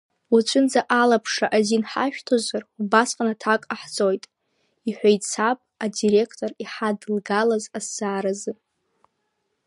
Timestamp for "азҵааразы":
7.77-8.53